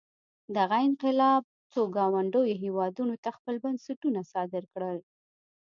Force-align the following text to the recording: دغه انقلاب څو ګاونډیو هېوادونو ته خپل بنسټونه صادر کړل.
دغه 0.57 0.77
انقلاب 0.87 1.41
څو 1.71 1.81
ګاونډیو 1.95 2.59
هېوادونو 2.63 3.15
ته 3.23 3.29
خپل 3.37 3.55
بنسټونه 3.63 4.19
صادر 4.31 4.63
کړل. 4.73 4.97